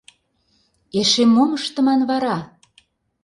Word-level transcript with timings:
Эше 0.99 1.23
мом 1.33 1.51
ыштыман 1.57 2.01
вара? 2.09 2.37